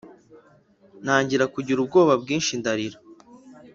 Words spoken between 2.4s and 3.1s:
ndarira.